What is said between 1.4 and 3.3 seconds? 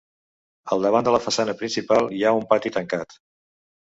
principal hi ha un pati tancat.